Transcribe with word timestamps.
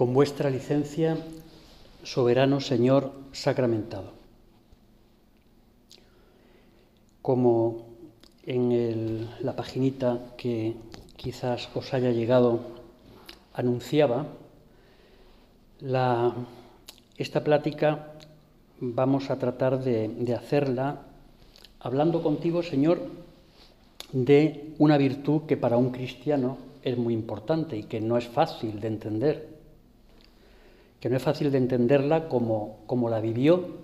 Con 0.00 0.14
vuestra 0.14 0.48
licencia, 0.48 1.18
soberano 2.04 2.62
Señor 2.62 3.12
sacramentado. 3.32 4.12
Como 7.20 7.84
en 8.46 9.28
la 9.42 9.54
paginita 9.54 10.32
que 10.38 10.74
quizás 11.16 11.68
os 11.74 11.92
haya 11.92 12.12
llegado 12.12 12.60
anunciaba, 13.52 14.24
esta 17.18 17.44
plática 17.44 18.14
vamos 18.80 19.28
a 19.28 19.38
tratar 19.38 19.84
de, 19.84 20.34
hacerla 20.34 21.02
hablando 21.78 22.22
contigo, 22.22 22.62
Señor, 22.62 23.02
de 24.14 24.72
una 24.78 24.96
virtud 24.96 25.42
que 25.42 25.58
para 25.58 25.76
un 25.76 25.90
cristiano 25.90 26.56
es 26.82 26.96
muy 26.96 27.12
importante 27.12 27.76
y 27.76 27.82
que 27.82 28.00
no 28.00 28.16
es 28.16 28.26
fácil 28.26 28.80
de 28.80 28.88
entender 28.88 29.59
que 31.00 31.08
no 31.08 31.16
es 31.16 31.22
fácil 31.22 31.50
de 31.50 31.58
entenderla 31.58 32.28
como, 32.28 32.80
como 32.86 33.08
la 33.08 33.20
vivió 33.20 33.78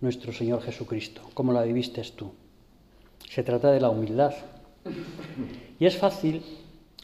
nuestro 0.00 0.32
Señor 0.32 0.62
Jesucristo, 0.62 1.20
como 1.34 1.52
la 1.52 1.62
viviste 1.62 2.02
tú. 2.16 2.32
Se 3.28 3.42
trata 3.42 3.70
de 3.70 3.80
la 3.80 3.90
humildad. 3.90 4.34
Y 5.78 5.84
es 5.84 5.96
fácil 5.96 6.42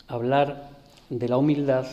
hablar 0.08 0.70
de 1.10 1.28
la 1.28 1.36
humildad, 1.36 1.86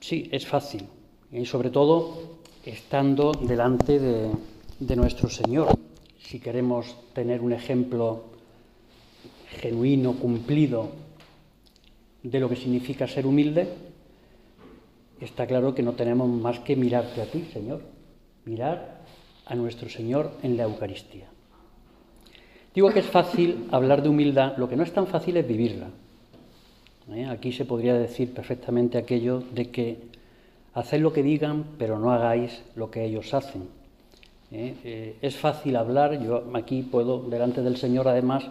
sí, 0.00 0.28
es 0.32 0.46
fácil, 0.46 0.84
y 1.30 1.44
sobre 1.44 1.70
todo 1.70 2.38
estando 2.64 3.32
delante 3.32 3.98
de, 3.98 4.30
de 4.80 4.96
nuestro 4.96 5.28
Señor. 5.28 5.78
Si 6.18 6.40
queremos 6.40 6.96
tener 7.12 7.40
un 7.40 7.52
ejemplo 7.52 8.24
genuino, 9.60 10.14
cumplido, 10.14 10.90
de 12.22 12.40
lo 12.40 12.48
que 12.48 12.56
significa 12.56 13.06
ser 13.06 13.26
humilde, 13.26 13.68
está 15.20 15.46
claro 15.46 15.74
que 15.74 15.82
no 15.82 15.92
tenemos 15.92 16.28
más 16.28 16.60
que 16.60 16.76
mirarte 16.76 17.22
a 17.22 17.26
ti, 17.26 17.48
Señor, 17.52 17.82
mirar 18.44 18.98
a 19.46 19.54
nuestro 19.54 19.88
Señor 19.88 20.32
en 20.42 20.56
la 20.56 20.64
Eucaristía. 20.64 21.26
Digo 22.74 22.90
que 22.90 23.00
es 23.00 23.06
fácil 23.06 23.66
hablar 23.70 24.02
de 24.02 24.08
humildad, 24.08 24.56
lo 24.56 24.68
que 24.68 24.76
no 24.76 24.82
es 24.82 24.92
tan 24.92 25.06
fácil 25.06 25.36
es 25.36 25.48
vivirla. 25.48 25.88
¿Eh? 27.12 27.26
Aquí 27.26 27.52
se 27.52 27.64
podría 27.64 27.94
decir 27.94 28.32
perfectamente 28.32 28.98
aquello 28.98 29.42
de 29.52 29.70
que 29.70 29.98
haced 30.74 31.00
lo 31.00 31.12
que 31.12 31.22
digan, 31.22 31.64
pero 31.78 31.98
no 31.98 32.12
hagáis 32.12 32.62
lo 32.76 32.90
que 32.90 33.04
ellos 33.04 33.32
hacen. 33.34 33.62
¿Eh? 34.52 34.76
Eh, 34.84 35.16
es 35.22 35.36
fácil 35.36 35.76
hablar, 35.76 36.22
yo 36.22 36.44
aquí 36.54 36.82
puedo, 36.82 37.22
delante 37.22 37.62
del 37.62 37.76
Señor 37.76 38.06
además, 38.06 38.44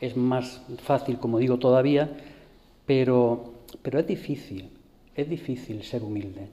es 0.00 0.16
más 0.16 0.62
fácil, 0.82 1.18
como 1.18 1.38
digo 1.38 1.58
todavía, 1.58 2.10
pero, 2.86 3.52
pero 3.82 4.00
es 4.00 4.06
difícil 4.06 4.70
es 5.20 5.28
difícil 5.28 5.82
ser 5.82 6.02
humilde. 6.02 6.48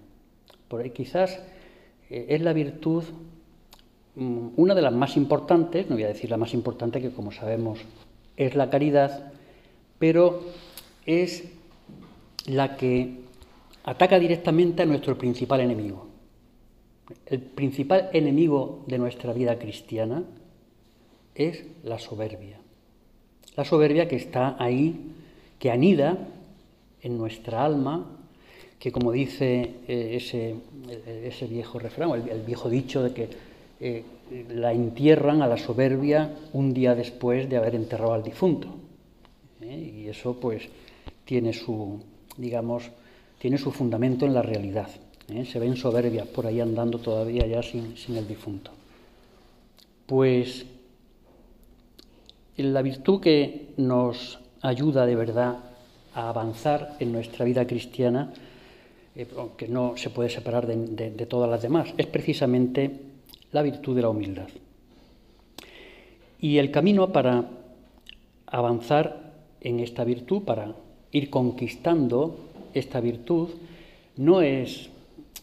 Quizás 0.94 1.40
eh, 2.10 2.28
es 2.30 2.42
la 2.42 2.54
virtud, 2.54 3.04
mm, 4.16 4.50
una 4.56 4.76
de 4.76 4.82
las 4.82 4.94
más 4.94 5.18
importantes, 5.18 5.90
no 5.90 5.96
voy 5.96 6.04
a 6.04 6.10
decir 6.10 6.30
la 6.30 6.38
más 6.38 6.54
importante, 6.54 7.02
que 7.02 7.12
como 7.12 7.32
sabemos 7.32 7.80
es 8.36 8.56
la 8.56 8.70
caridad, 8.70 9.32
pero 10.00 10.44
es 11.06 11.46
la 12.46 12.78
que 12.78 13.16
ataca 13.84 14.20
directamente 14.20 14.84
a 14.84 14.86
nuestro 14.86 15.18
principal 15.18 15.62
enemigo. 15.62 16.08
El 17.26 17.40
principal 17.42 18.10
enemigo 18.14 18.84
de 18.88 18.98
nuestra 18.98 19.34
vida 19.34 19.58
cristiana 19.58 20.24
es 21.36 21.64
la 21.84 21.98
soberbia. 22.00 22.60
La 23.56 23.64
soberbia 23.64 24.08
que 24.08 24.18
está 24.18 24.56
ahí, 24.60 25.14
que 25.58 25.72
anida 25.72 26.18
en 27.02 27.18
nuestra 27.18 27.64
alma 27.64 28.18
que 28.80 28.92
como 28.92 29.12
dice 29.12 29.76
eh, 29.88 30.16
ese, 30.16 30.56
eh, 30.90 31.24
ese, 31.28 31.48
viejo 31.48 31.80
refrán, 31.80 32.12
el, 32.12 32.42
viejo 32.42 32.70
dicho 32.70 33.02
de 33.04 33.14
que 33.14 33.30
eh, 33.80 34.04
la 34.50 34.72
entierran 34.72 35.42
a 35.42 35.48
la 35.48 35.58
soberbia 35.58 36.36
un 36.54 36.74
día 36.74 36.94
después 36.94 37.50
de 37.50 37.58
haber 37.58 37.76
enterrado 37.76 38.14
al 38.14 38.24
difunto. 38.24 38.68
Y 39.62 40.08
eso 40.08 40.40
pues 40.40 40.64
tiene 41.26 41.54
su, 41.54 42.00
digamos, 42.38 42.90
tiene 43.40 43.58
su 43.58 43.72
fundamento 43.72 44.26
en 44.26 44.34
la 44.34 44.42
realidad. 44.42 44.90
Se 45.46 45.60
ven 45.60 45.76
soberbias 45.76 46.28
por 46.28 46.46
ahí 46.46 46.62
andando 46.62 47.00
todavía 47.00 47.46
ya 47.48 47.62
sin, 47.62 47.98
sin 47.98 48.16
el 48.16 48.28
difunto. 48.28 48.72
Pues 50.06 50.66
la 52.56 52.82
virtud 52.82 53.20
que 53.20 53.74
nos 53.78 54.40
ayuda 54.62 55.06
de 55.06 55.16
verdad 55.16 55.58
a 56.14 56.30
avanzar 56.30 56.96
en 57.00 57.12
nuestra 57.12 57.44
vida 57.44 57.68
cristiana 57.68 58.34
eh, 59.18 59.26
que 59.58 59.68
no 59.68 59.98
se 59.98 60.12
puede 60.12 60.30
separar 60.30 60.68
de, 60.68 61.26
todas 61.26 61.50
las 61.50 61.64
demás, 61.64 61.92
es 61.98 62.06
precisamente 62.06 62.92
la 63.52 63.64
virtud 63.64 63.96
de 63.96 64.04
la 64.04 64.10
humildad. 64.10 64.48
Y 66.40 66.60
el 66.60 66.70
camino 66.70 67.12
para 67.12 67.50
avanzar 68.46 69.34
en 69.60 69.80
esta 69.80 70.04
virtud, 70.04 70.44
para 70.44 70.76
ir 71.12 71.32
conquistando 71.32 72.38
esta 72.76 73.00
virtud, 73.00 73.50
no 74.18 74.44
es, 74.44 74.92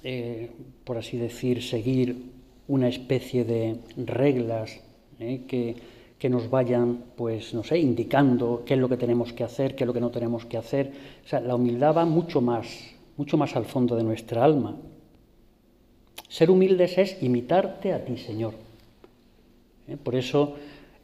eh, 0.05 0.51
por 0.85 0.97
así 0.97 1.17
decir, 1.17 1.61
seguir 1.61 2.31
una 2.69 2.87
especie 2.87 3.45
de 3.45 3.79
reglas 3.97 4.79
eh, 5.19 5.43
que, 5.49 5.75
que, 6.17 6.29
nos 6.29 6.49
vayan, 6.49 7.07
pues, 7.17 7.53
no 7.53 7.65
sé, 7.65 7.81
indicando 7.81 8.63
qué 8.65 8.75
es 8.75 8.81
lo 8.81 8.89
que 8.89 8.97
tenemos 8.97 9.33
que 9.33 9.43
hacer, 9.43 9.75
qué 9.75 9.83
es 9.83 9.87
lo 9.89 9.93
que 9.93 10.01
no 10.01 10.11
tenemos 10.11 10.45
que 10.45 10.59
hacer. 10.59 10.93
O 11.25 11.29
sea, 11.29 11.41
la 11.41 11.57
humildad 11.57 11.97
va 11.97 12.05
mucho 12.05 12.41
más 12.41 12.94
mucho 13.17 13.37
más 13.37 13.57
al 13.57 13.65
fondo 13.65 13.97
de 13.97 14.05
nuestra 14.05 14.45
alma. 14.45 14.77
Ser 16.29 16.51
humildes 16.51 16.99
es 16.99 17.23
imitarte 17.23 17.93
a 17.93 18.05
ti, 18.05 18.17
Señor. 18.17 18.55
¿Eh? 19.89 19.97
Por 19.97 20.15
eso 20.15 20.57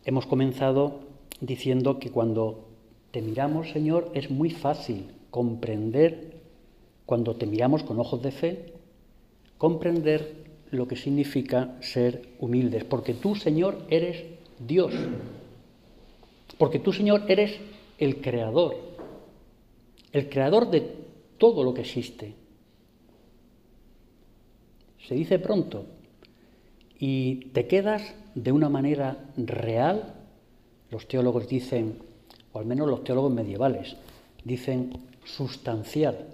hemos 0.04 0.26
comenzado 0.26 1.00
diciendo 1.40 1.98
que 1.98 2.10
cuando 2.10 2.66
te 3.10 3.22
miramos, 3.22 3.70
Señor, 3.70 4.10
es 4.14 4.30
muy 4.30 4.50
fácil 4.50 5.06
comprender, 5.30 6.40
cuando 7.06 7.36
te 7.36 7.46
miramos 7.46 7.82
con 7.82 7.98
ojos 7.98 8.22
de 8.22 8.30
fe, 8.30 8.72
comprender 9.58 10.44
lo 10.70 10.86
que 10.86 10.96
significa 10.96 11.76
ser 11.80 12.22
humildes, 12.38 12.84
porque 12.84 13.14
tú, 13.14 13.34
Señor, 13.34 13.78
eres 13.88 14.24
Dios, 14.58 14.92
porque 16.58 16.78
tú, 16.78 16.92
Señor, 16.92 17.24
eres 17.28 17.58
el 17.98 18.20
creador, 18.20 18.76
el 20.12 20.28
creador 20.28 20.70
de 20.70 21.09
todo 21.40 21.64
lo 21.64 21.72
que 21.72 21.80
existe. 21.80 22.34
Se 25.08 25.14
dice 25.14 25.38
pronto 25.38 25.86
y 26.98 27.46
te 27.54 27.66
quedas 27.66 28.14
de 28.34 28.52
una 28.52 28.68
manera 28.68 29.16
real, 29.38 30.16
los 30.90 31.08
teólogos 31.08 31.48
dicen, 31.48 31.96
o 32.52 32.58
al 32.58 32.66
menos 32.66 32.86
los 32.86 33.02
teólogos 33.02 33.32
medievales, 33.32 33.96
dicen 34.44 34.92
sustancial, 35.24 36.26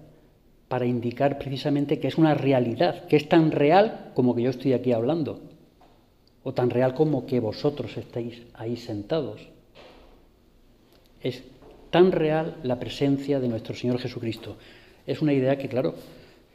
para 0.67 0.87
indicar 0.87 1.39
precisamente 1.39 2.01
que 2.01 2.09
es 2.09 2.19
una 2.19 2.35
realidad, 2.35 3.07
que 3.07 3.17
es 3.17 3.29
tan 3.29 3.53
real 3.53 4.11
como 4.15 4.35
que 4.35 4.43
yo 4.43 4.51
estoy 4.51 4.73
aquí 4.73 4.91
hablando, 4.93 5.41
o 6.43 6.53
tan 6.53 6.69
real 6.69 6.95
como 6.95 7.27
que 7.27 7.39
vosotros 7.39 7.97
estáis 7.97 8.43
ahí 8.55 8.77
sentados. 8.77 9.41
Es 11.23 11.45
tan 11.91 12.11
real 12.11 12.57
la 12.65 12.81
presencia 12.81 13.39
de 13.39 13.49
nuestro 13.49 13.77
Señor 13.77 13.99
Jesucristo. 13.99 14.57
Es 15.07 15.23
una 15.23 15.33
idea 15.33 15.57
que, 15.57 15.69
claro, 15.69 15.95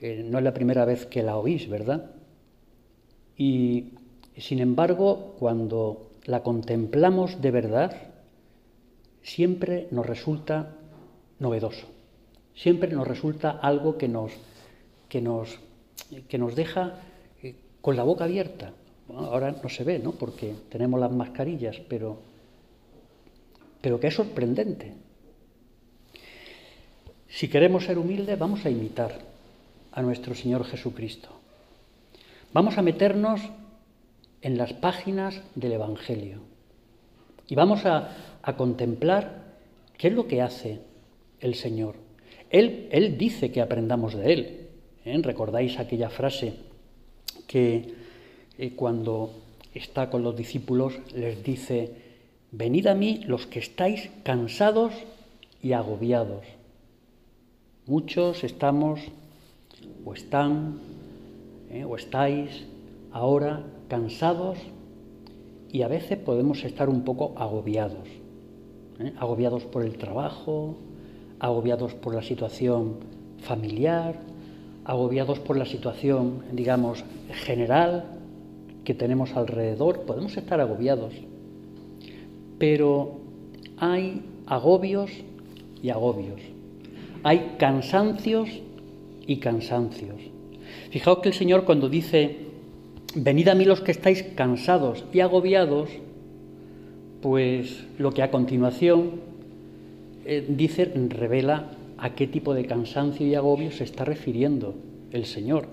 eh, 0.02 0.26
no 0.28 0.40
es 0.40 0.44
la 0.44 0.54
primera 0.54 0.84
vez 0.84 1.06
que 1.06 1.24
la 1.24 1.38
oís, 1.38 1.70
¿verdad? 1.70 2.12
Y, 3.38 3.94
sin 4.38 4.60
embargo, 4.60 5.36
cuando 5.40 6.12
la 6.26 6.44
contemplamos 6.44 7.42
de 7.42 7.52
verdad, 7.52 7.96
siempre 9.22 9.88
nos 9.92 10.06
resulta 10.06 10.76
novedoso, 11.40 11.88
siempre 12.56 12.92
nos 12.92 13.08
resulta 13.08 13.52
algo 13.52 13.98
que 13.98 14.08
nos, 14.08 14.32
que 15.08 15.22
nos, 15.22 15.60
que 16.28 16.38
nos 16.38 16.56
deja 16.56 17.00
eh, 17.42 17.56
con 17.82 17.96
la 17.96 18.04
boca 18.04 18.26
abierta. 18.26 18.74
ahora 19.10 19.56
no 19.64 19.70
se 19.70 19.84
ve, 19.84 20.00
¿no? 20.00 20.12
Porque 20.12 20.56
tenemos 20.70 21.00
las 21.00 21.12
mascarillas, 21.12 21.80
pero, 21.88 22.18
pero 23.82 24.00
que 24.00 24.08
es 24.08 24.14
sorprendente. 24.16 24.94
Si 27.32 27.48
queremos 27.48 27.86
ser 27.86 27.98
humildes, 27.98 28.38
vamos 28.38 28.66
a 28.66 28.70
imitar 28.70 29.18
a 29.94 30.02
nuestro 30.02 30.36
Señor 30.36 30.66
Jesucristo. 30.66 31.30
Vamos 32.52 32.78
a 32.78 32.82
meternos 32.82 33.40
en 34.42 34.58
las 34.58 34.74
páginas 34.74 35.42
del 35.56 35.72
Evangelio 35.72 36.42
y 37.48 37.56
vamos 37.56 37.86
a, 37.86 38.10
contemplar 38.58 39.44
qué 39.98 40.10
es 40.10 40.14
lo 40.14 40.28
que 40.28 40.42
hace 40.42 40.82
el 41.40 41.56
Señor. 41.56 41.96
Él, 42.50 42.90
él 42.92 43.18
dice 43.18 43.50
que 43.50 43.62
aprendamos 43.62 44.14
de 44.14 44.34
Él. 44.34 44.68
¿eh? 45.06 45.18
¿Recordáis 45.24 45.80
aquella 45.80 46.10
frase 46.10 46.56
que 47.48 47.94
eh, 48.58 48.72
cuando 48.76 49.32
está 49.74 50.10
con 50.10 50.22
los 50.22 50.36
discípulos 50.36 51.00
les 51.16 51.42
dice, 51.44 51.94
venid 52.52 52.88
a 52.88 52.94
mí 52.94 53.22
los 53.26 53.48
que 53.48 53.60
estáis 53.60 54.10
cansados 54.24 54.92
y 55.64 55.72
agobiados 55.72 56.44
Muchos 57.92 58.46
estamos 58.46 59.02
o 60.06 60.14
están 60.14 60.80
¿eh? 61.70 61.84
o 61.84 61.98
estáis 61.98 62.64
ahora 63.12 63.68
cansados 63.90 64.58
y 65.70 65.82
a 65.82 65.90
veces 65.90 66.18
podemos 66.18 66.64
estar 66.64 66.88
un 66.88 67.04
poco 67.04 67.34
agobiados. 67.36 68.08
¿eh? 69.02 69.12
Agobiados 69.20 69.66
por 69.66 69.84
el 69.84 69.98
trabajo, 69.98 70.78
agobiados 71.42 71.94
por 71.94 72.16
la 72.16 72.22
situación 72.22 72.96
familiar, 73.40 74.22
agobiados 74.86 75.40
por 75.40 75.58
la 75.58 75.66
situación, 75.66 76.46
digamos, 76.54 77.04
general 77.44 78.06
que 78.86 78.94
tenemos 78.94 79.36
alrededor. 79.36 80.04
Podemos 80.04 80.38
estar 80.38 80.62
agobiados. 80.62 81.14
Pero 82.58 83.20
hay 83.76 84.22
agobios 84.46 85.12
y 85.84 85.90
agobios. 85.90 86.40
Hay 87.24 87.56
cansancios 87.58 88.50
y 89.28 89.38
cansancios. 89.38 90.20
Fijaos 90.90 91.20
que 91.20 91.30
el 91.30 91.36
Señor 91.36 91.66
cuando 91.66 91.90
dice, 91.90 92.38
venid 93.16 93.48
a 93.48 93.56
mí 93.56 93.66
los 93.66 93.82
que 93.82 93.92
estáis 93.92 94.24
cansados 94.24 95.06
y 95.14 95.20
agobiados, 95.20 95.90
pues 97.22 97.86
lo 98.00 98.12
que 98.12 98.24
a 98.24 98.32
continuación 98.32 99.22
eh, 100.26 100.46
dice 100.48 100.86
revela 100.86 101.72
a 101.98 102.16
qué 102.16 102.26
tipo 102.26 102.54
de 102.54 102.66
cansancio 102.66 103.28
y 103.28 103.36
agobio 103.36 103.72
se 103.72 103.84
está 103.84 104.04
refiriendo 104.04 104.74
el 105.12 105.26
Señor. 105.26 105.68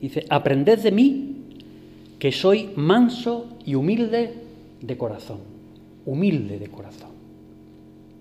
Dice, 0.00 0.26
aprended 0.28 0.80
de 0.80 0.90
mí 0.90 1.36
que 2.18 2.32
soy 2.32 2.70
manso 2.76 3.46
y 3.64 3.74
humilde 3.74 4.34
de 4.80 4.96
corazón, 4.98 5.38
humilde 6.04 6.58
de 6.58 6.68
corazón. 6.68 7.10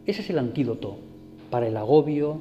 Ese 0.05 0.21
es 0.21 0.29
el 0.29 0.39
antídoto 0.39 1.10
para 1.51 1.67
el 1.67 1.77
agobio, 1.77 2.39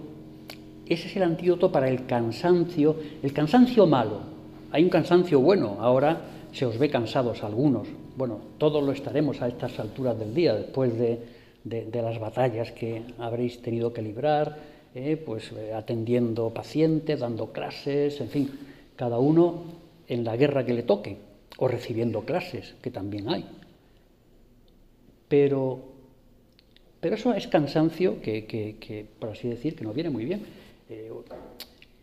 ese 0.87 1.09
es 1.09 1.17
el 1.17 1.25
antídoto 1.25 1.71
para 1.71 1.91
el 1.91 2.07
cansancio, 2.07 2.97
el 3.23 3.33
cansancio 3.33 3.87
malo. 3.87 4.21
Hay 4.73 4.83
un 4.83 4.89
cansancio 4.89 5.41
bueno, 5.41 5.77
ahora 5.81 6.23
se 6.53 6.65
os 6.65 6.79
ve 6.79 6.89
cansados 6.89 7.45
algunos. 7.45 7.87
Bueno, 8.17 8.39
todos 8.59 8.83
lo 8.83 8.93
estaremos 8.93 9.43
a 9.43 9.49
estas 9.49 9.79
alturas 9.79 10.19
del 10.19 10.35
día, 10.35 10.55
después 10.55 10.93
de, 10.99 11.21
las 11.93 12.19
batallas 12.19 12.73
que 12.73 13.03
habréis 13.19 13.61
tenido 13.63 13.93
que 13.93 14.03
librar, 14.03 14.57
eh, 14.95 15.23
pues 15.25 15.53
eh, 15.53 15.73
atendiendo 15.75 16.51
pacientes, 16.51 17.21
dando 17.21 17.53
clases, 17.53 18.21
en 18.21 18.29
fin, 18.29 18.51
cada 18.97 19.19
uno 19.19 19.63
en 20.09 20.25
la 20.25 20.37
guerra 20.37 20.65
que 20.65 20.75
le 20.75 20.83
toque, 20.83 21.19
o 21.59 21.69
recibiendo 21.69 22.23
clases, 22.23 22.75
que 22.83 22.91
también 22.91 23.29
hay. 23.29 23.45
Pero, 25.29 25.79
pero 27.01 27.15
eso 27.15 27.33
es 27.33 27.47
cansancio 27.47 28.21
que, 28.21 29.07
por 29.19 29.31
así 29.31 29.49
decir, 29.49 29.75
que 29.75 29.85
no 29.85 29.93
viene 29.93 30.11
muy 30.11 30.25
bien. 30.25 30.43
Eh, 30.89 31.11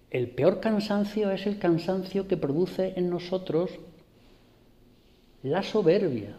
el 0.09 0.29
peor 0.29 0.59
cansancio 0.59 1.31
es 1.31 1.45
el 1.45 1.59
cansancio 1.59 2.27
que 2.27 2.37
produce 2.37 2.93
en 2.95 3.09
nosotros 3.09 3.71
la 5.43 5.61
soberbia. 5.61 6.37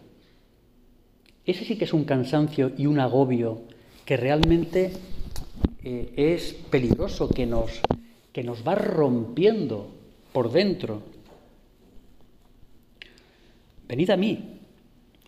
Ese 1.47 1.65
sí 1.65 1.77
que 1.79 1.85
es 1.85 1.93
un 1.93 2.05
cansancio 2.05 2.73
y 2.77 2.87
un 2.87 2.99
agobio 2.99 3.63
que 4.05 4.17
realmente 4.17 4.93
eh, 5.85 6.13
es 6.17 6.53
peligroso, 6.53 7.29
que 7.29 7.47
nos, 7.47 7.81
que 8.33 8.43
nos 8.43 8.67
va 8.67 8.75
rompiendo 8.75 9.89
por 10.33 10.51
dentro. 10.51 11.03
Venid 13.87 14.11
a 14.11 14.17
mí, 14.17 14.58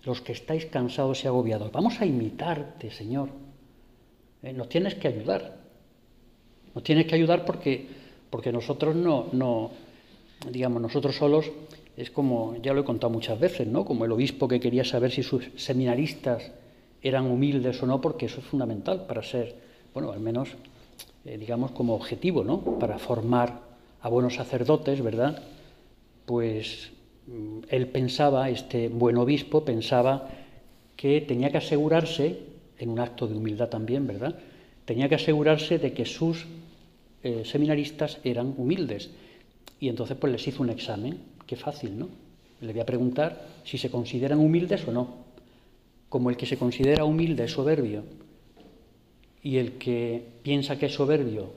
los 0.04 0.20
que 0.20 0.32
estáis 0.32 0.66
cansados 0.66 1.24
y 1.24 1.26
agobiados. 1.26 1.70
Vamos 1.72 2.00
a 2.00 2.06
imitarte, 2.06 2.90
Señor. 2.90 3.28
Eh, 4.42 4.52
nos 4.52 4.68
tienes 4.68 4.94
que 4.94 5.08
ayudar. 5.08 5.58
Nos 6.74 6.84
tienes 6.84 7.06
que 7.06 7.14
ayudar 7.14 7.44
porque, 7.44 7.86
porque 8.30 8.52
nosotros 8.52 8.96
no, 8.96 9.26
no, 9.32 9.70
digamos, 10.50 10.80
nosotros 10.80 11.16
solos 11.16 11.50
es 11.96 12.10
como, 12.10 12.56
ya 12.62 12.72
lo 12.72 12.80
he 12.80 12.84
contado 12.84 13.12
muchas 13.12 13.38
veces, 13.38 13.66
¿no? 13.66 13.84
Como 13.84 14.04
el 14.04 14.12
obispo 14.12 14.48
que 14.48 14.60
quería 14.60 14.84
saber 14.84 15.10
si 15.10 15.22
sus 15.22 15.50
seminaristas 15.56 16.50
eran 17.02 17.26
humildes 17.26 17.82
o 17.82 17.86
no, 17.86 18.00
porque 18.00 18.26
eso 18.26 18.40
es 18.40 18.46
fundamental 18.46 19.06
para 19.06 19.22
ser, 19.22 19.56
bueno, 19.92 20.12
al 20.12 20.20
menos, 20.20 20.50
eh, 21.24 21.36
digamos, 21.36 21.72
como 21.72 21.94
objetivo, 21.94 22.44
¿no? 22.44 22.78
Para 22.78 22.98
formar 22.98 23.60
a 24.00 24.08
buenos 24.08 24.36
sacerdotes, 24.36 25.02
¿verdad? 25.02 25.42
Pues 26.24 26.92
él 27.68 27.86
pensaba, 27.88 28.50
este 28.50 28.88
buen 28.88 29.16
obispo 29.16 29.64
pensaba 29.64 30.28
que 30.96 31.20
tenía 31.20 31.50
que 31.50 31.58
asegurarse, 31.58 32.38
en 32.78 32.90
un 32.90 32.98
acto 32.98 33.26
de 33.26 33.36
humildad 33.36 33.68
también, 33.68 34.06
¿verdad? 34.06 34.38
Tenía 34.84 35.08
que 35.08 35.14
asegurarse 35.14 35.78
de 35.78 35.92
que 35.92 36.04
sus 36.04 36.46
eh, 37.22 37.42
seminaristas 37.44 38.18
eran 38.24 38.54
humildes. 38.56 39.10
Y 39.78 39.88
entonces 39.88 40.16
pues 40.18 40.32
les 40.32 40.46
hizo 40.48 40.62
un 40.62 40.70
examen, 40.70 41.18
qué 41.46 41.56
fácil, 41.56 41.98
¿no? 41.98 42.08
Le 42.60 42.72
voy 42.72 42.80
a 42.80 42.86
preguntar 42.86 43.46
si 43.64 43.78
se 43.78 43.90
consideran 43.90 44.38
humildes 44.38 44.86
o 44.86 44.92
no. 44.92 45.14
Como 46.08 46.30
el 46.30 46.36
que 46.36 46.46
se 46.46 46.56
considera 46.56 47.04
humilde 47.04 47.44
es 47.44 47.52
soberbio 47.52 48.02
y 49.42 49.56
el 49.56 49.72
que 49.72 50.22
piensa 50.42 50.78
que 50.78 50.86
es 50.86 50.94
soberbio 50.94 51.52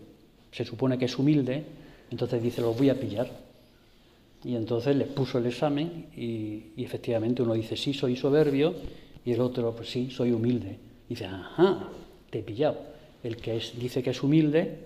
se 0.52 0.64
supone 0.64 0.98
que 0.98 1.06
es 1.06 1.18
humilde, 1.18 1.64
entonces 2.12 2.42
dice, 2.42 2.62
los 2.62 2.78
voy 2.78 2.90
a 2.90 3.00
pillar. 3.00 3.43
Y 4.44 4.56
entonces 4.56 4.96
les 4.96 5.08
puso 5.08 5.38
el 5.38 5.46
examen 5.46 6.08
y, 6.16 6.72
y, 6.76 6.84
efectivamente 6.84 7.42
uno 7.42 7.54
dice, 7.54 7.78
sí, 7.78 7.94
soy 7.94 8.16
soberbio, 8.16 8.74
y 9.26 9.32
el 9.32 9.40
otro, 9.40 9.74
pues 9.74 9.90
sí, 9.90 10.10
soy 10.12 10.32
humilde. 10.32 10.78
Y 11.08 11.14
dice, 11.14 11.26
ajá, 11.26 11.90
te 12.30 12.40
he 12.40 12.44
pillado. 12.44 12.78
El 13.24 13.38
que 13.38 13.54
dice 13.78 14.04
que 14.04 14.10
es 14.10 14.22
humilde 14.22 14.80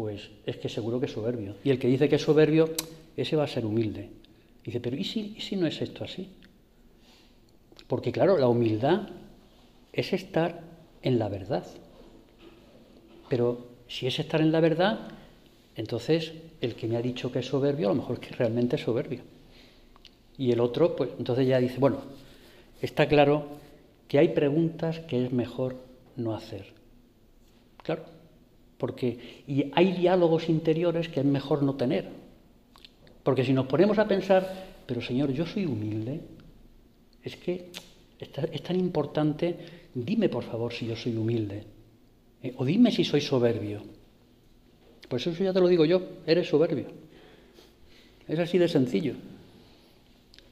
pues 0.00 0.30
es 0.46 0.56
que 0.56 0.68
seguro 0.68 0.98
que 0.98 1.06
es 1.06 1.12
soberbio. 1.12 1.56
Y 1.62 1.70
el 1.70 1.78
que 1.78 1.88
dice 1.88 2.08
que 2.08 2.16
es 2.16 2.22
soberbio, 2.22 2.70
ese 3.16 3.36
va 3.36 3.44
a 3.44 3.48
ser 3.48 3.66
humilde. 3.66 4.08
Dice, 4.64 4.80
pero 4.80 4.96
¿y 4.96 5.00
¿y 5.00 5.40
si 5.40 5.56
no 5.56 5.66
es 5.66 5.82
esto 5.82 6.04
así? 6.04 6.30
Porque 7.86 8.10
claro, 8.12 8.38
la 8.38 8.48
humildad 8.48 9.08
es 9.92 10.12
estar 10.12 10.62
en 11.02 11.18
la 11.18 11.28
verdad. 11.28 11.66
Pero 13.28 13.66
si 13.88 14.06
es 14.06 14.18
estar 14.18 14.40
en 14.40 14.52
la 14.52 14.60
verdad, 14.60 15.08
entonces 15.76 16.32
el 16.60 16.74
que 16.74 16.86
me 16.86 16.96
ha 16.96 17.02
dicho 17.02 17.30
que 17.32 17.40
es 17.40 17.46
soberbio, 17.46 17.88
a 17.88 17.94
lo 17.94 18.00
mejor 18.00 18.18
es 18.20 18.28
que 18.28 18.34
realmente 18.34 18.76
es 18.76 18.82
soberbio. 18.82 19.20
Y 20.36 20.52
el 20.52 20.60
otro, 20.60 20.96
pues 20.96 21.10
entonces 21.18 21.46
ya 21.46 21.58
dice, 21.58 21.78
bueno, 21.78 21.98
está 22.80 23.06
claro 23.06 23.46
que 24.08 24.18
hay 24.18 24.28
preguntas 24.28 25.00
que 25.00 25.24
es 25.24 25.32
mejor 25.32 25.76
no 26.16 26.34
hacer. 26.34 26.72
Claro, 27.82 28.04
porque 28.78 29.42
y 29.46 29.70
hay 29.74 29.92
diálogos 29.92 30.48
interiores 30.48 31.08
que 31.08 31.20
es 31.20 31.26
mejor 31.26 31.62
no 31.62 31.74
tener. 31.74 32.08
Porque 33.22 33.44
si 33.44 33.52
nos 33.52 33.66
ponemos 33.66 33.98
a 33.98 34.08
pensar, 34.08 34.70
pero 34.86 35.02
Señor, 35.02 35.32
yo 35.32 35.46
soy 35.46 35.66
humilde, 35.66 36.20
es 37.22 37.36
que 37.36 37.70
es 38.18 38.62
tan 38.62 38.76
importante, 38.76 39.56
dime 39.94 40.28
por 40.28 40.44
favor 40.44 40.72
si 40.72 40.86
yo 40.86 40.96
soy 40.96 41.16
humilde, 41.16 41.64
eh, 42.42 42.54
o 42.56 42.64
dime 42.64 42.90
si 42.90 43.04
soy 43.04 43.20
soberbio. 43.20 43.99
Pues 45.10 45.26
eso 45.26 45.44
ya 45.44 45.52
te 45.52 45.60
lo 45.60 45.68
digo 45.68 45.84
yo, 45.84 46.00
eres 46.26 46.48
soberbio. 46.48 46.86
Es 48.26 48.38
así 48.38 48.56
de 48.56 48.68
sencillo. 48.68 49.14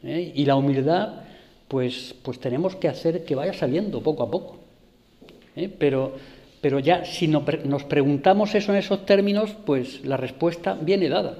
¿Eh? 0.02 0.32
Y 0.34 0.44
la 0.44 0.56
humildad, 0.56 1.22
pues, 1.68 2.14
pues 2.22 2.38
tenemos 2.38 2.76
que 2.76 2.88
hacer 2.88 3.24
que 3.24 3.34
vaya 3.34 3.54
saliendo 3.54 4.02
poco 4.02 4.22
a 4.24 4.30
poco. 4.30 4.58
¿Eh? 5.56 5.68
Pero 5.78 6.16
pero 6.60 6.80
ya 6.80 7.04
si 7.04 7.28
nos 7.28 7.84
preguntamos 7.84 8.54
eso 8.54 8.72
en 8.72 8.78
esos 8.78 9.06
términos, 9.06 9.54
pues 9.64 10.04
la 10.04 10.16
respuesta 10.16 10.74
viene 10.74 11.08
dada. 11.08 11.38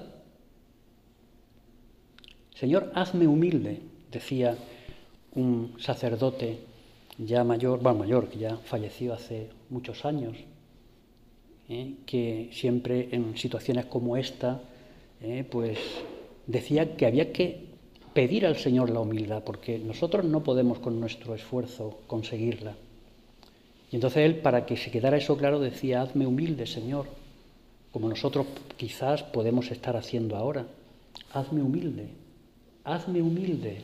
Señor, 2.55 2.93
hazme 2.95 3.27
humilde, 3.27 3.81
decía 4.13 4.57
un 5.35 5.75
sacerdote 5.79 6.59
ya 7.19 7.43
mayor, 7.43 7.81
bueno, 7.81 7.99
mayor, 7.99 8.29
que 8.29 8.39
ya 8.39 8.57
falleció 8.59 9.13
hace 9.13 9.49
muchos 9.71 10.05
años, 10.05 10.37
¿eh? 11.69 11.95
que 12.07 12.49
siempre 12.53 13.09
en 13.13 13.37
situaciones 13.37 13.87
como 13.87 14.17
esta, 14.17 14.61
¿eh? 15.21 15.45
pues 15.49 15.79
decía 16.47 16.97
que 16.97 17.07
había 17.07 17.33
que 17.33 17.67
pedir 18.15 18.47
al 18.47 18.57
Señor 18.57 18.91
la 18.91 19.01
humildad, 19.01 19.43
porque 19.45 19.79
nosotros 19.79 20.25
no 20.25 20.43
podemos 20.43 20.79
con 20.79 20.99
nuestro 20.99 21.35
esfuerzo 21.35 22.01
conseguirla. 22.07 22.75
Y 23.91 23.97
entonces 23.97 24.25
él, 24.25 24.37
para 24.37 24.67
que 24.67 24.77
se 24.77 24.91
quedara 24.91 25.17
eso 25.17 25.37
claro, 25.37 25.61
decía, 25.61 26.03
hazme 26.03 26.27
humilde, 26.27 26.67
Señor, 26.67 27.07
como 27.93 28.09
nosotros 28.09 28.47
quizás 28.77 29.23
podemos 29.23 29.71
estar 29.71 29.97
haciendo 29.97 30.37
ahora. 30.37 30.67
Hazme 31.33 31.63
humilde, 31.63 32.09
hazme 32.85 33.23
humilde, 33.23 33.79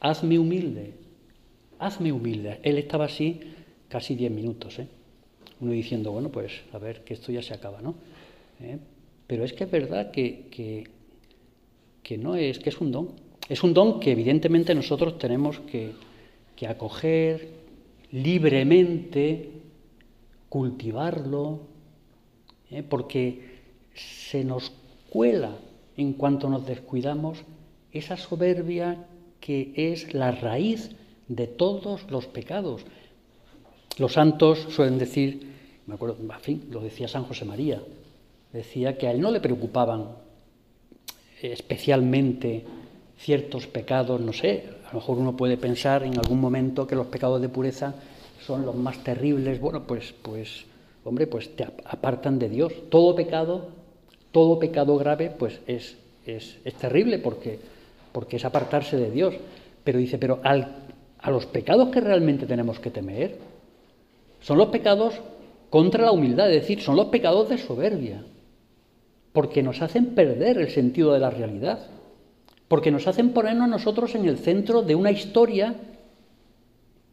hazme 0.00 0.38
humilde, 0.38 0.92
hazme 1.78 2.12
humilde. 2.12 2.60
Él 2.62 2.78
estaba 2.78 3.06
así 3.06 3.40
casi 3.88 4.14
diez 4.14 4.30
minutos, 4.30 4.78
¿eh? 4.78 4.86
Uno 5.62 5.72
diciendo, 5.72 6.10
bueno, 6.10 6.28
pues 6.28 6.52
a 6.72 6.78
ver, 6.78 7.04
que 7.04 7.14
esto 7.14 7.30
ya 7.30 7.40
se 7.40 7.54
acaba, 7.54 7.80
¿no? 7.80 7.94
¿Eh? 8.60 8.78
Pero 9.28 9.44
es 9.44 9.52
que 9.52 9.64
es 9.64 9.70
verdad 9.70 10.10
que, 10.10 10.48
que, 12.02 12.18
no 12.18 12.34
es, 12.34 12.58
que 12.58 12.68
es 12.68 12.80
un 12.80 12.90
don. 12.90 13.10
Es 13.48 13.62
un 13.62 13.72
don 13.72 14.00
que 14.00 14.10
evidentemente 14.10 14.74
nosotros 14.74 15.18
tenemos 15.18 15.60
que, 15.60 15.92
que 16.56 16.66
acoger, 16.66 17.48
libremente, 18.10 19.50
cultivarlo, 20.48 21.60
¿eh? 22.70 22.82
porque 22.82 23.52
se 23.94 24.44
nos 24.44 24.72
cuela 25.08 25.56
en 25.96 26.14
cuanto 26.14 26.50
nos 26.50 26.66
descuidamos 26.66 27.38
esa 27.92 28.16
soberbia 28.16 29.06
que 29.40 29.72
es 29.76 30.12
la 30.12 30.32
raíz 30.32 30.90
de 31.28 31.46
todos 31.46 32.10
los 32.10 32.26
pecados. 32.26 32.82
Los 33.98 34.14
santos 34.14 34.66
suelen 34.70 34.98
decir, 34.98 35.51
me 35.86 35.94
acuerdo, 35.94 36.16
en 36.20 36.40
fin, 36.40 36.68
lo 36.70 36.80
decía 36.80 37.08
San 37.08 37.24
José 37.24 37.44
María, 37.44 37.82
decía 38.52 38.96
que 38.96 39.08
a 39.08 39.12
él 39.12 39.20
no 39.20 39.30
le 39.30 39.40
preocupaban 39.40 40.08
especialmente 41.42 42.64
ciertos 43.18 43.66
pecados, 43.66 44.20
no 44.20 44.32
sé, 44.32 44.64
a 44.84 44.92
lo 44.92 45.00
mejor 45.00 45.18
uno 45.18 45.36
puede 45.36 45.56
pensar 45.56 46.02
en 46.02 46.18
algún 46.18 46.40
momento 46.40 46.86
que 46.86 46.94
los 46.94 47.06
pecados 47.06 47.40
de 47.40 47.48
pureza 47.48 47.94
son 48.44 48.66
los 48.66 48.74
más 48.74 49.02
terribles, 49.02 49.60
bueno, 49.60 49.84
pues, 49.86 50.12
pues, 50.22 50.64
hombre, 51.04 51.26
pues 51.26 51.54
te 51.56 51.64
apartan 51.64 52.38
de 52.38 52.48
Dios. 52.48 52.72
Todo 52.90 53.14
pecado, 53.14 53.68
todo 54.32 54.58
pecado 54.58 54.96
grave, 54.98 55.30
pues 55.36 55.60
es, 55.66 55.96
es, 56.26 56.58
terrible 56.80 57.18
porque, 57.18 57.58
porque 58.12 58.36
es 58.36 58.44
apartarse 58.44 58.96
de 58.96 59.10
Dios. 59.10 59.34
Pero 59.84 59.98
dice, 59.98 60.18
pero 60.18 60.40
a 60.42 61.30
los 61.30 61.46
pecados 61.46 61.88
que 61.88 62.00
realmente 62.00 62.46
tenemos 62.46 62.78
que 62.80 62.90
temer, 62.90 63.38
son 64.40 64.58
los 64.58 64.68
pecados 64.68 65.14
contra 65.72 66.04
la 66.04 66.12
humildad, 66.12 66.52
es 66.52 66.60
decir, 66.60 66.82
son 66.82 66.96
los 66.96 67.06
pecados 67.06 67.48
de 67.48 67.56
soberbia, 67.56 68.22
porque 69.32 69.62
nos 69.62 69.80
hacen 69.80 70.14
perder 70.14 70.58
el 70.58 70.68
sentido 70.68 71.14
de 71.14 71.18
la 71.18 71.30
realidad, 71.30 71.86
porque 72.68 72.90
nos 72.90 73.06
hacen 73.06 73.30
ponernos 73.30 73.70
nosotros 73.70 74.14
en 74.14 74.26
el 74.26 74.36
centro 74.36 74.82
de 74.82 74.94
una 74.94 75.10
historia 75.10 75.74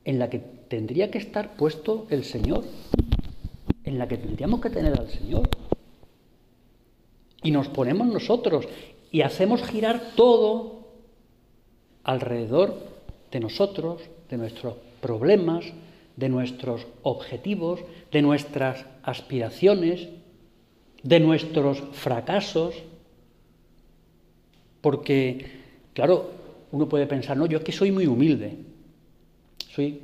en 0.03 0.19
la 0.19 0.29
que 0.29 0.39
tendría 0.39 1.09
que 1.09 1.19
estar 1.19 1.55
puesto 1.55 2.05
el 2.09 2.25
Señor, 2.25 2.65
en 3.85 3.97
la 3.97 4.09
que 4.09 4.17
tendríamos 4.17 4.59
que 4.59 4.69
tener 4.69 4.99
al 4.99 5.09
Señor. 5.09 5.47
Y 7.41 7.51
nos 7.51 7.69
ponemos 7.69 8.07
nosotros 8.07 8.67
y 9.09 9.21
hacemos 9.21 9.63
girar 9.63 10.01
todo 10.17 10.89
alrededor 12.03 12.75
de 13.31 13.39
nosotros, 13.39 14.01
de 14.29 14.35
nuestros 14.35 14.75
problemas, 14.99 15.63
de 16.19 16.27
nuestros 16.27 16.85
objetivos, 17.01 17.79
de 18.11 18.21
nuestras 18.21 18.85
aspiraciones, 19.03 20.09
de 21.01 21.19
nuestros 21.21 21.81
fracasos, 21.93 22.75
porque, 24.81 25.45
claro, 25.93 26.31
uno 26.71 26.89
puede 26.89 27.07
pensar, 27.07 27.37
no, 27.37 27.45
yo 27.45 27.59
es 27.59 27.63
que 27.63 27.71
soy 27.71 27.91
muy 27.91 28.05
humilde, 28.05 28.57
soy, 29.69 30.01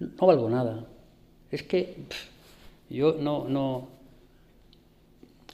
no 0.00 0.26
valgo 0.26 0.48
nada, 0.48 0.86
es 1.50 1.62
que 1.62 1.96
yo 2.88 3.16
no, 3.20 3.46
no, 3.46 3.88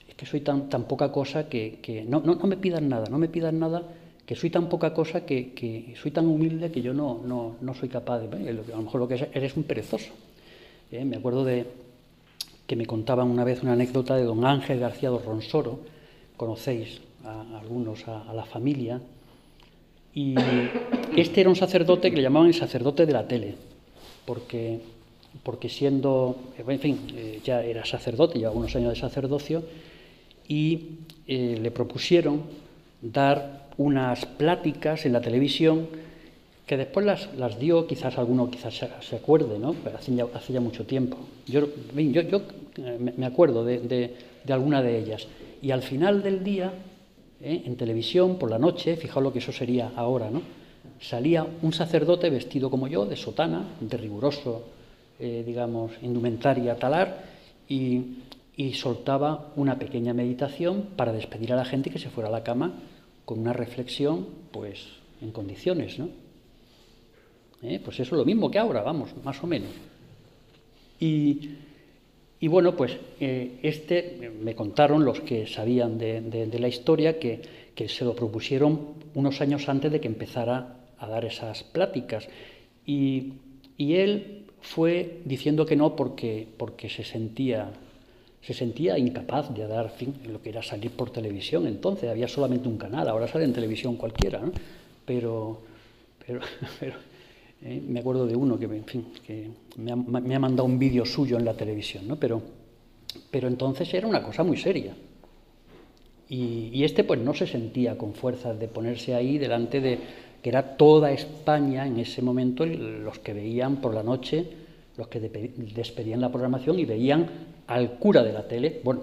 es 0.07 0.15
que 0.15 0.25
soy 0.25 0.41
tan, 0.41 0.69
tan 0.69 0.85
poca 0.85 1.11
cosa 1.11 1.49
que, 1.49 2.05
no, 2.07 2.21
no, 2.21 2.35
me 2.35 2.55
pidan 2.55 2.87
nada, 2.87 3.07
no 3.09 3.17
me 3.17 3.27
pidan 3.27 3.59
nada, 3.59 3.83
que 4.25 4.35
soy 4.35 4.49
tan 4.49 4.67
poca 4.69 4.93
cosa 4.93 5.25
que, 5.25 5.93
soy 6.01 6.11
tan 6.11 6.25
humilde 6.25 6.71
que 6.71 6.81
yo 6.81 6.93
no, 6.93 7.21
no, 7.61 7.73
soy 7.75 7.89
capaz 7.89 8.19
de, 8.19 8.49
a 8.49 8.53
lo 8.53 8.81
mejor 8.81 9.01
lo 9.01 9.07
que 9.07 9.29
eres 9.33 9.55
un 9.55 9.63
perezoso. 9.63 10.11
¿eh? 10.91 11.05
Me 11.05 11.17
acuerdo 11.17 11.45
de, 11.45 11.65
que 12.65 12.75
me 12.75 12.85
contaban 12.85 13.29
una 13.29 13.43
vez 13.43 13.61
una 13.61 13.73
anécdota 13.73 14.15
de 14.15 14.23
don 14.23 14.43
Ángel 14.45 14.79
García 14.79 15.11
de 15.11 15.19
Ronsoro, 15.19 15.79
conocéis 16.37 17.01
a, 17.23 17.59
algunos, 17.59 18.07
a, 18.07 18.33
la 18.33 18.45
familia, 18.45 18.99
y 20.13 20.35
este 21.15 21.41
era 21.41 21.49
un 21.49 21.55
sacerdote 21.55 22.09
que 22.09 22.17
le 22.17 22.23
llamaban 22.23 22.47
el 22.47 22.55
sacerdote 22.55 23.05
de 23.05 23.13
la 23.13 23.27
tele, 23.27 23.55
porque, 24.25 24.79
porque 25.43 25.69
siendo, 25.69 26.35
en 26.57 26.79
fin, 26.79 26.99
eh, 27.13 27.41
ya 27.43 27.63
era 27.63 27.85
sacerdote, 27.85 28.39
llevaba 28.39 28.57
unos 28.57 28.75
años 28.75 28.93
de 28.95 28.99
sacerdocio, 28.99 29.63
y 30.47 30.99
eh, 31.27 31.59
le 31.61 31.71
propusieron 31.71 32.43
dar 33.01 33.64
unas 33.77 34.25
pláticas 34.25 35.05
en 35.05 35.13
la 35.13 35.21
televisión 35.21 35.87
que 36.65 36.77
después 36.77 37.05
las, 37.05 37.29
las 37.35 37.59
dio, 37.59 37.85
quizás 37.85 38.17
alguno 38.17 38.49
quizás 38.49 38.73
se, 38.73 39.15
acuerde, 39.15 39.59
¿no? 39.59 39.75
Pero 39.83 39.97
hace 39.97 40.15
ya, 40.15 40.25
hace 40.33 40.53
ya 40.53 40.61
mucho 40.61 40.85
tiempo. 40.85 41.17
Yo, 41.45 41.67
yo, 41.95 42.21
yo 42.21 42.41
eh, 42.77 43.13
me 43.15 43.25
acuerdo 43.25 43.63
de, 43.63 43.79
de, 43.79 44.53
alguna 44.53 44.81
de 44.81 44.97
ellas. 44.97 45.27
Y 45.61 45.71
al 45.71 45.83
final 45.83 46.23
del 46.23 46.43
día, 46.43 46.73
¿eh? 47.41 47.63
en 47.65 47.75
televisión, 47.75 48.37
por 48.37 48.49
la 48.49 48.57
noche, 48.57 48.95
fijaos 48.95 49.23
lo 49.23 49.31
que 49.31 49.39
eso 49.39 49.51
sería 49.51 49.91
ahora, 49.95 50.31
¿no? 50.31 50.41
Salía 50.99 51.45
un 51.61 51.73
sacerdote 51.73 52.29
vestido 52.29 52.71
como 52.71 52.87
yo, 52.87 53.05
de 53.05 53.15
sotana, 53.15 53.63
de 53.79 53.97
riguroso, 53.97 54.63
eh, 55.19 55.43
digamos, 55.45 55.91
indumentaria 56.01 56.75
talar, 56.77 57.25
y, 57.69 58.01
y 58.57 58.73
soltaba 58.73 59.51
una 59.55 59.77
pequeña 59.77 60.13
meditación 60.13 60.85
para 60.95 61.11
despedir 61.11 61.53
a 61.53 61.57
la 61.57 61.65
gente 61.65 61.91
que 61.91 61.99
se 61.99 62.09
fuera 62.09 62.29
a 62.29 62.31
la 62.31 62.43
cama 62.43 62.73
con 63.25 63.39
una 63.39 63.53
reflexión, 63.53 64.27
pues, 64.51 64.87
en 65.21 65.31
condiciones, 65.31 65.99
¿no? 65.99 66.09
¿eh? 67.63 67.81
Pues 67.83 67.99
eso 67.99 68.15
es 68.15 68.19
lo 68.19 68.25
mismo 68.25 68.49
que 68.49 68.59
ahora, 68.59 68.81
vamos, 68.81 69.09
más 69.23 69.43
o 69.43 69.47
menos. 69.47 69.71
Y, 70.99 71.49
bueno, 72.47 72.75
pues 72.75 72.97
eh, 73.19 73.59
este, 73.63 74.31
me 74.41 74.55
contaron 74.55 75.03
los 75.03 75.19
que 75.21 75.47
sabían 75.47 75.97
de, 75.97 76.57
la 76.59 76.67
historia 76.67 77.19
que, 77.19 77.41
se 77.87 78.05
lo 78.05 78.15
propusieron 78.15 78.93
unos 79.15 79.41
años 79.41 79.67
antes 79.67 79.91
de 79.91 79.99
que 79.99 80.07
empezara 80.07 80.77
a 80.97 81.07
dar 81.07 81.25
esas 81.25 81.63
pláticas. 81.63 82.27
Y, 82.85 83.33
él 83.77 84.45
fue 84.61 85.21
diciendo 85.25 85.65
que 85.65 85.75
no 85.75 85.95
porque, 85.95 86.47
porque 86.57 86.89
se 86.89 87.03
sentía 87.03 87.71
se 88.45 88.53
sentía 88.53 88.97
incapaz 88.97 89.51
de 89.55 89.65
dar 89.65 89.89
fin 89.89 90.13
en 90.23 90.31
lo 90.31 90.39
que 90.39 90.49
era 90.49 90.61
salir 90.61 90.91
por 90.91 91.09
televisión. 91.09 91.65
Entonces 91.65 92.09
había 92.09 92.27
solamente 92.27 92.67
un 92.69 92.77
canal, 92.77 93.09
ahora 93.09 93.27
sale 93.27 93.45
en 93.45 93.53
televisión 93.53 93.95
cualquiera, 93.95 94.39
¿no? 94.39 94.51
pero, 95.03 95.61
pero, 96.25 96.41
¿eh? 97.63 97.81
me 97.87 97.99
acuerdo 97.99 98.27
de 98.27 98.35
uno 98.35 98.59
que, 98.59 98.65
en 98.65 98.85
fin, 98.85 99.07
que 99.25 99.49
me, 99.77 99.91
ha, 99.91 100.39
mandado 100.39 100.65
un 100.65 100.77
vídeo 100.77 101.05
suyo 101.05 101.39
en 101.39 101.45
la 101.45 101.55
televisión, 101.55 102.07
¿no? 102.07 102.17
pero, 102.17 102.39
pero 103.31 103.47
entonces 103.47 103.91
era 103.91 104.05
una 104.05 104.21
cosa 104.21 104.43
muy 104.43 104.57
seria. 104.57 104.93
Y, 106.29 106.83
este 106.83 107.03
pues 107.03 107.19
no 107.19 107.33
se 107.33 107.47
sentía 107.47 107.97
con 107.97 108.13
fuerzas 108.13 108.59
de 108.59 108.67
ponerse 108.67 109.15
ahí 109.15 109.39
delante 109.39 109.81
de 109.81 109.99
que 110.43 110.49
era 110.49 110.77
toda 110.77 111.11
España 111.11 111.87
en 111.87 111.99
ese 111.99 112.21
momento 112.21 112.63
los 112.65 113.17
que 113.19 113.33
veían 113.33 113.77
por 113.77 113.95
la 113.95 114.03
noche, 114.03 114.45
los 114.97 115.07
que 115.07 115.19
despedían 115.19 116.21
la 116.21 116.29
programación 116.29 116.77
y 116.77 116.85
veían 116.85 117.54
al 117.67 117.97
cura 117.97 118.23
de 118.23 118.33
la 118.33 118.47
tele, 118.47 118.81
bueno, 118.83 119.01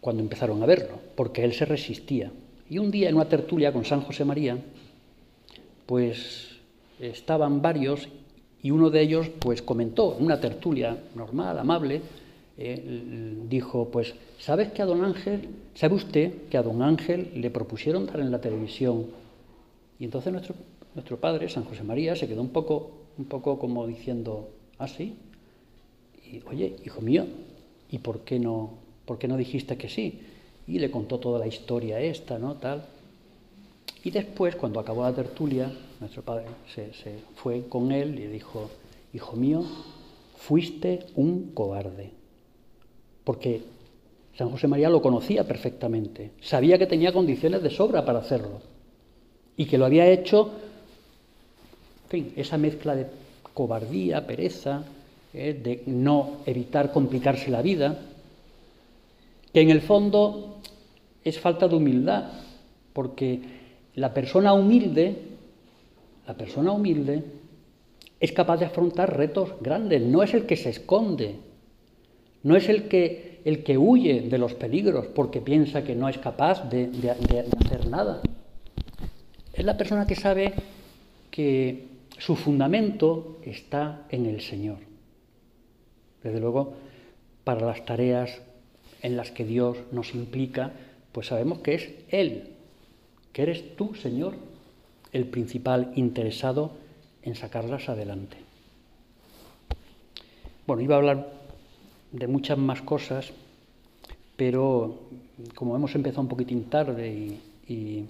cuando 0.00 0.22
empezaron 0.22 0.62
a 0.62 0.66
verlo, 0.66 1.00
porque 1.14 1.44
él 1.44 1.52
se 1.52 1.64
resistía. 1.64 2.30
Y 2.68 2.78
un 2.78 2.90
día 2.90 3.08
en 3.08 3.16
una 3.16 3.28
tertulia 3.28 3.72
con 3.72 3.84
San 3.84 4.00
José 4.02 4.24
María, 4.24 4.58
pues 5.86 6.56
estaban 7.00 7.62
varios 7.62 8.08
y 8.62 8.70
uno 8.70 8.90
de 8.90 9.00
ellos 9.00 9.28
pues 9.38 9.62
comentó, 9.62 10.16
en 10.18 10.24
una 10.24 10.40
tertulia 10.40 10.98
normal, 11.14 11.58
amable, 11.58 12.00
eh, 12.58 13.36
dijo, 13.48 13.90
pues, 13.90 14.14
¿sabes 14.38 14.72
que 14.72 14.82
a 14.82 14.86
don 14.86 15.04
Ángel, 15.04 15.48
sabe 15.74 15.94
usted 15.94 16.48
que 16.48 16.56
a 16.56 16.62
don 16.62 16.82
Ángel 16.82 17.30
le 17.34 17.50
propusieron 17.50 18.06
dar 18.06 18.20
en 18.20 18.30
la 18.30 18.40
televisión? 18.40 19.06
Y 19.98 20.04
entonces 20.04 20.32
nuestro, 20.32 21.20
padre, 21.20 21.48
San 21.48 21.64
José 21.64 21.82
María, 21.82 22.16
se 22.16 22.26
quedó 22.26 22.40
un 22.40 22.48
poco, 22.48 22.90
un 23.18 23.26
poco 23.26 23.58
como 23.58 23.86
diciendo, 23.86 24.48
¿ah, 24.78 24.88
sí? 24.88 25.16
Y, 26.32 26.42
oye, 26.48 26.76
hijo 26.84 27.00
mío, 27.00 27.26
¿y 27.90 27.98
por 27.98 28.20
qué 28.20 28.38
no, 28.38 28.70
por 29.04 29.18
qué 29.18 29.28
no 29.28 29.36
dijiste 29.36 29.76
que 29.76 29.88
sí? 29.88 30.20
Y 30.66 30.78
le 30.78 30.90
contó 30.90 31.18
toda 31.18 31.38
la 31.38 31.46
historia 31.46 32.00
esta, 32.00 32.38
¿no? 32.38 32.54
Tal. 32.54 32.84
Y 34.02 34.10
después, 34.10 34.56
cuando 34.56 34.80
acabó 34.80 35.02
la 35.02 35.14
tertulia, 35.14 35.72
nuestro 36.00 36.22
padre 36.22 36.46
se, 36.74 36.90
fue 37.34 37.68
con 37.68 37.92
él 37.92 38.18
y 38.18 38.26
dijo, 38.26 38.70
hijo 39.12 39.36
mío, 39.36 39.64
fuiste 40.36 41.06
un 41.14 41.52
cobarde. 41.54 42.10
Porque 43.24 43.62
San 44.36 44.50
José 44.50 44.68
María 44.68 44.90
lo 44.90 45.02
conocía 45.02 45.44
perfectamente, 45.44 46.32
sabía 46.40 46.78
que 46.78 46.86
tenía 46.86 47.12
condiciones 47.12 47.62
de 47.62 47.70
sobra 47.70 48.04
para 48.04 48.20
hacerlo 48.20 48.60
y 49.56 49.64
que 49.66 49.78
lo 49.78 49.86
había 49.86 50.06
hecho, 50.06 50.52
en 52.04 52.10
fin, 52.10 52.32
esa 52.36 52.58
mezcla 52.58 52.94
de 52.94 53.06
cobardía, 53.54 54.26
pereza, 54.26 54.84
eh, 55.36 55.52
de 55.52 55.82
no 55.86 56.38
evitar 56.46 56.92
complicarse 56.92 57.50
la 57.50 57.60
vida, 57.60 57.98
que 59.52 59.60
en 59.60 59.70
el 59.70 59.82
fondo 59.82 60.60
es 61.22 61.38
falta 61.38 61.68
de 61.68 61.76
humildad, 61.76 62.24
porque 62.94 63.40
la 63.96 64.14
persona 64.14 64.54
humilde, 64.54 65.14
la 66.26 66.34
persona 66.34 66.72
humilde 66.72 67.22
es 68.18 68.32
capaz 68.32 68.56
de 68.56 68.64
afrontar 68.64 69.14
retos 69.14 69.50
grandes, 69.60 70.00
no 70.00 70.22
es 70.22 70.32
el 70.32 70.46
que 70.46 70.56
se 70.56 70.70
esconde, 70.70 71.36
no 72.42 72.56
es 72.56 72.70
el 72.70 72.88
que, 72.88 73.42
el 73.44 73.62
que 73.62 73.76
huye 73.76 74.22
de 74.22 74.38
los 74.38 74.54
peligros 74.54 75.06
porque 75.08 75.42
piensa 75.42 75.84
que 75.84 75.94
no 75.94 76.08
es 76.08 76.16
capaz 76.16 76.68
de, 76.70 76.90
hacer 77.60 77.88
nada. 77.88 78.22
Es 79.52 79.64
la 79.64 79.76
persona 79.76 80.06
que 80.06 80.16
sabe 80.16 80.54
que 81.30 81.88
su 82.16 82.36
fundamento 82.36 83.38
está 83.44 84.06
en 84.08 84.26
el 84.26 84.40
Señor. 84.40 84.95
Desde 86.26 86.40
luego, 86.40 86.74
para 87.44 87.64
las 87.64 87.84
tareas 87.84 88.40
en 89.00 89.16
las 89.16 89.30
que 89.30 89.44
Dios 89.44 89.78
nos 89.92 90.12
implica, 90.12 90.72
pues 91.12 91.28
sabemos 91.28 91.60
que 91.60 91.74
es 91.74 91.90
Él, 92.08 92.48
que 93.32 93.42
eres 93.42 93.76
tú, 93.76 93.94
Señor, 93.94 94.34
el 95.12 95.26
principal 95.26 95.92
interesado 95.94 96.72
en 97.22 97.36
sacarlas 97.36 97.88
adelante. 97.88 98.38
Bueno, 100.66 100.82
iba 100.82 100.96
a 100.96 100.98
hablar 100.98 101.30
de 102.10 102.26
muchas 102.26 102.58
más 102.58 102.82
cosas, 102.82 103.30
pero 104.36 104.98
como 105.54 105.76
hemos 105.76 105.94
empezado 105.94 106.22
un 106.22 106.28
poquitín 106.28 106.64
tarde 106.64 107.38
y, 107.68 108.08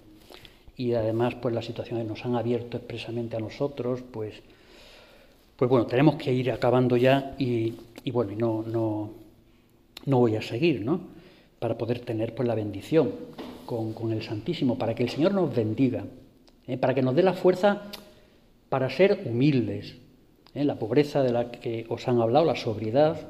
además 0.94 1.34
pues 1.34 1.54
las 1.54 1.66
situaciones 1.66 2.06
nos 2.06 2.24
han 2.24 2.34
abierto 2.34 2.78
expresamente 2.78 3.36
a 3.36 3.40
nosotros, 3.40 4.00
pues, 4.10 4.34
pues 5.56 5.68
bueno, 5.68 5.86
tenemos 5.86 6.14
que 6.16 6.32
ir 6.32 6.50
acabando 6.50 6.96
ya 6.96 7.34
y, 7.38 7.74
bueno, 8.10 8.32
y 8.32 8.36
no, 8.36 8.62
no, 8.62 9.10
no 10.06 10.18
voy 10.18 10.36
a 10.36 10.42
seguir, 10.42 10.84
¿no? 10.84 11.00
Para 11.58 11.76
poder 11.76 12.00
tener 12.00 12.34
pues 12.34 12.46
la 12.46 12.54
bendición 12.54 13.10
con, 13.66 14.12
el 14.12 14.22
Santísimo, 14.22 14.78
para 14.78 14.94
que 14.94 15.02
el 15.02 15.10
Señor 15.10 15.34
nos 15.34 15.54
bendiga, 15.54 16.04
¿eh? 16.66 16.78
para 16.78 16.94
que 16.94 17.02
nos 17.02 17.14
dé 17.14 17.22
la 17.22 17.34
fuerza 17.34 17.82
para 18.68 18.88
ser 18.88 19.22
humildes. 19.26 19.96
¿eh? 20.54 20.64
La 20.64 20.78
pobreza 20.78 21.22
de 21.22 21.32
la 21.32 21.50
que 21.50 21.84
os 21.88 22.06
han 22.08 22.20
hablado, 22.20 22.44
la 22.44 22.56
sobriedad, 22.56 23.28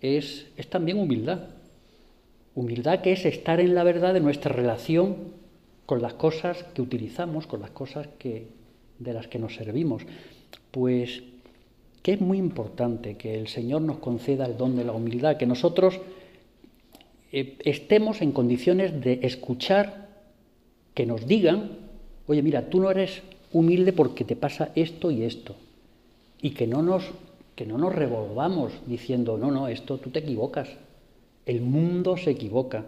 es, 0.00 0.46
es 0.56 0.70
también 0.70 0.98
humildad. 0.98 1.48
Humildad 2.54 3.00
que 3.00 3.12
es 3.12 3.24
estar 3.26 3.60
en 3.60 3.74
la 3.74 3.82
verdad 3.82 4.14
de 4.14 4.20
nuestra 4.20 4.52
relación 4.52 5.16
con 5.86 6.00
las 6.00 6.14
cosas 6.14 6.64
que 6.74 6.82
utilizamos, 6.82 7.46
con 7.46 7.60
las 7.60 7.70
cosas 7.70 8.06
que, 8.18 8.48
de 8.98 9.12
las 9.12 9.26
que 9.26 9.40
nos 9.40 9.56
servimos. 9.56 10.02
Pues 10.70 11.22
que 12.04 12.12
es 12.12 12.20
muy 12.20 12.36
importante 12.36 13.16
que 13.16 13.34
el 13.34 13.48
Señor 13.48 13.80
nos 13.80 13.96
conceda 13.96 14.44
el 14.44 14.58
don 14.58 14.76
de 14.76 14.84
la 14.84 14.92
humildad, 14.92 15.38
que 15.38 15.46
nosotros 15.46 15.98
eh, 17.32 17.56
estemos 17.64 18.20
en 18.20 18.32
condiciones 18.32 19.00
de 19.00 19.20
escuchar, 19.22 20.10
que 20.92 21.06
nos 21.06 21.26
digan, 21.26 21.70
oye, 22.26 22.42
mira, 22.42 22.68
tú 22.68 22.78
no 22.82 22.90
eres 22.90 23.22
humilde 23.54 23.94
porque 23.94 24.26
te 24.26 24.36
pasa 24.36 24.68
esto 24.74 25.10
y 25.10 25.22
esto, 25.22 25.56
y 26.42 26.50
que 26.50 26.66
no 26.66 26.82
nos, 26.82 27.04
que 27.56 27.64
no 27.64 27.78
nos 27.78 27.94
revolvamos 27.94 28.74
diciendo, 28.86 29.38
no, 29.38 29.50
no, 29.50 29.68
esto 29.68 29.96
tú 29.96 30.10
te 30.10 30.18
equivocas, 30.18 30.68
el 31.46 31.62
mundo 31.62 32.18
se 32.18 32.32
equivoca. 32.32 32.84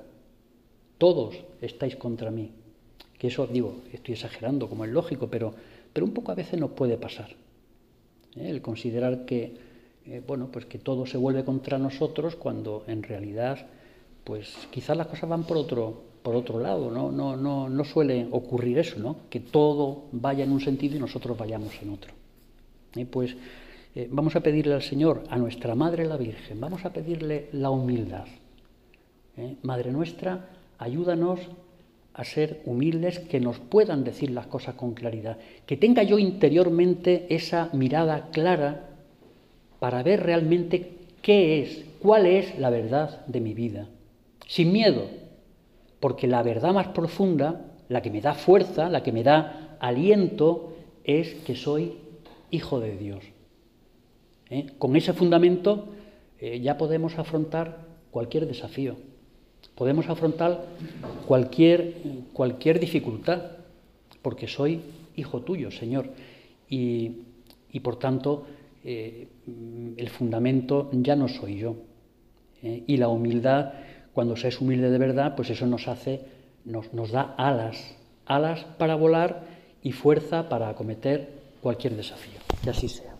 Todos 0.98 1.36
estáis 1.62 1.96
contra 1.96 2.30
mí. 2.30 2.50
Que 3.18 3.28
eso, 3.28 3.46
digo, 3.46 3.76
estoy 3.94 4.12
exagerando, 4.12 4.68
como 4.68 4.84
es 4.84 4.90
lógico, 4.90 5.28
pero, 5.28 5.54
pero 5.94 6.04
un 6.04 6.12
poco 6.12 6.32
a 6.32 6.34
veces 6.34 6.60
nos 6.60 6.72
puede 6.72 6.98
pasar. 6.98 7.45
¿Eh? 8.36 8.50
El 8.50 8.62
considerar 8.62 9.24
que, 9.24 9.54
eh, 10.06 10.22
bueno, 10.26 10.48
pues 10.52 10.66
que 10.66 10.78
todo 10.78 11.06
se 11.06 11.18
vuelve 11.18 11.44
contra 11.44 11.78
nosotros 11.78 12.36
cuando 12.36 12.84
en 12.86 13.02
realidad, 13.02 13.66
pues 14.24 14.54
quizás 14.70 14.96
las 14.96 15.06
cosas 15.06 15.28
van 15.28 15.44
por 15.44 15.56
otro, 15.56 16.02
por 16.22 16.34
otro 16.34 16.60
lado, 16.60 16.90
¿no? 16.90 17.10
No, 17.10 17.36
no, 17.36 17.68
no 17.68 17.84
suele 17.84 18.26
ocurrir 18.30 18.78
eso, 18.78 18.98
¿no? 18.98 19.16
Que 19.30 19.40
todo 19.40 20.04
vaya 20.12 20.44
en 20.44 20.52
un 20.52 20.60
sentido 20.60 20.96
y 20.96 21.00
nosotros 21.00 21.36
vayamos 21.36 21.72
en 21.82 21.90
otro. 21.90 22.12
¿Eh? 22.96 23.06
pues 23.06 23.36
vamos 24.10 24.36
a 24.36 24.40
pedirle 24.40 24.74
al 24.74 24.82
Señor, 24.82 25.24
a 25.30 25.38
nuestra 25.38 25.74
Madre 25.74 26.04
la 26.04 26.18
Virgen, 26.18 26.60
vamos 26.60 26.84
a 26.84 26.92
pedirle 26.92 27.48
la 27.52 27.70
humildad. 27.70 28.26
¿eh? 29.36 29.56
Madre 29.62 29.90
nuestra, 29.92 30.48
ayúdanos 30.78 31.40
a 32.16 32.24
ser 32.24 32.62
humildes, 32.64 33.18
que 33.18 33.40
nos 33.40 33.58
puedan 33.58 34.02
decir 34.02 34.30
las 34.30 34.46
cosas 34.46 34.74
con 34.74 34.94
claridad, 34.94 35.36
que 35.66 35.76
tenga 35.76 36.02
yo 36.02 36.18
interiormente 36.18 37.26
esa 37.28 37.68
mirada 37.74 38.30
clara 38.32 38.88
para 39.80 40.02
ver 40.02 40.22
realmente 40.22 40.92
qué 41.20 41.60
es, 41.60 41.84
cuál 42.00 42.24
es 42.24 42.58
la 42.58 42.70
verdad 42.70 43.26
de 43.26 43.40
mi 43.40 43.52
vida, 43.52 43.88
sin 44.46 44.72
miedo, 44.72 45.08
porque 46.00 46.26
la 46.26 46.42
verdad 46.42 46.72
más 46.72 46.88
profunda, 46.88 47.66
la 47.90 48.00
que 48.00 48.10
me 48.10 48.22
da 48.22 48.32
fuerza, 48.32 48.88
la 48.88 49.02
que 49.02 49.12
me 49.12 49.22
da 49.22 49.76
aliento, 49.78 50.72
es 51.04 51.34
que 51.44 51.54
soy 51.54 51.98
hijo 52.50 52.80
de 52.80 52.96
Dios. 52.96 53.24
¿Eh? 54.48 54.68
Con 54.78 54.96
ese 54.96 55.12
fundamento 55.12 55.88
eh, 56.40 56.60
ya 56.60 56.78
podemos 56.78 57.18
afrontar 57.18 57.84
cualquier 58.10 58.46
desafío. 58.46 58.96
Podemos 59.74 60.08
afrontar 60.08 60.64
cualquier, 61.26 61.94
cualquier 62.32 62.80
dificultad, 62.80 63.42
porque 64.22 64.48
soy 64.48 64.80
hijo 65.16 65.42
tuyo, 65.42 65.70
Señor. 65.70 66.10
Y, 66.68 67.12
por 67.82 67.98
tanto, 67.98 68.46
eh, 68.84 69.28
el 69.96 70.08
fundamento 70.08 70.88
ya 70.92 71.14
no 71.14 71.28
soy 71.28 71.58
yo. 71.58 71.76
¿eh? 72.62 72.84
y 72.86 72.96
la 72.96 73.08
humildad, 73.08 73.72
cuando 74.12 74.36
se 74.36 74.48
es 74.48 74.60
humilde 74.60 74.90
de 74.90 74.98
verdad, 74.98 75.34
pues 75.36 75.50
eso 75.50 75.66
nos 75.66 75.88
hace, 75.88 76.20
nos, 76.64 76.92
nos 76.92 77.10
da 77.10 77.34
alas, 77.36 77.96
alas 78.24 78.64
para 78.78 78.94
volar 78.94 79.44
y 79.82 79.92
fuerza 79.92 80.48
para 80.48 80.68
acometer 80.68 81.30
cualquier 81.60 81.96
desafío. 81.96 82.40
Que 82.62 82.70
así 82.70 82.88
sea. 82.88 83.15